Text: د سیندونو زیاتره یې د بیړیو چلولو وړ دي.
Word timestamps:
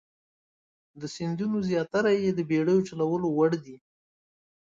د 0.99 1.01
سیندونو 1.15 1.57
زیاتره 1.69 2.11
یې 2.23 2.31
د 2.35 2.39
بیړیو 2.49 2.85
چلولو 2.87 3.27
وړ 3.37 3.51
دي. 3.65 3.77